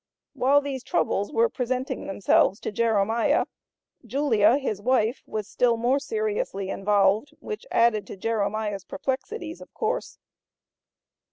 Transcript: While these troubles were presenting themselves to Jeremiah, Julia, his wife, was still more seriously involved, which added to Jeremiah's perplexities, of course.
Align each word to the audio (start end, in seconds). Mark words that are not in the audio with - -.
While 0.33 0.61
these 0.61 0.81
troubles 0.83 1.31
were 1.31 1.47
presenting 1.47 2.07
themselves 2.07 2.59
to 2.61 2.71
Jeremiah, 2.71 3.45
Julia, 4.03 4.57
his 4.57 4.81
wife, 4.81 5.21
was 5.27 5.47
still 5.47 5.77
more 5.77 5.99
seriously 5.99 6.71
involved, 6.71 7.35
which 7.39 7.67
added 7.69 8.07
to 8.07 8.17
Jeremiah's 8.17 8.83
perplexities, 8.83 9.61
of 9.61 9.71
course. 9.75 10.17